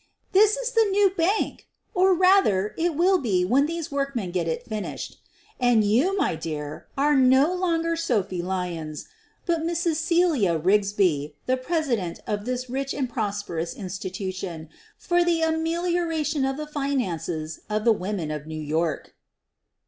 "This 0.31 0.57
is 0.57 0.71
the 0.71 0.85
new 0.89 1.11
bank— 1.11 1.67
or, 1.93 2.15
rather, 2.15 2.73
it 2.75 2.95
will 2.95 3.19
be 3.19 3.45
when 3.45 3.67
these 3.67 3.91
workmen 3.91 4.31
get 4.31 4.47
it 4.47 4.65
finished. 4.65 5.19
And 5.59 5.83
you, 5.83 6.17
my 6.17 6.33
dear, 6.35 6.87
are 6.97 7.15
no 7.15 7.53
longer 7.53 7.95
Sophie 7.95 8.41
Lyons, 8.41 9.05
but 9.45 9.61
Mrs. 9.61 9.97
Celia 9.97 10.57
Rigsby, 10.57 11.35
the 11.45 11.55
president 11.57 12.19
of 12.25 12.45
this 12.45 12.67
rich 12.67 12.95
and 12.95 13.07
prosperous 13.11 13.75
institution 13.75 14.69
for 14.97 15.23
the 15.23 15.43
amelioration 15.43 16.45
of 16.45 16.57
the 16.57 16.65
finances 16.65 17.59
of 17.69 17.85
the 17.85 17.93
women 17.93 18.31
of 18.31 18.47
New 18.47 18.59
York." 18.59 19.13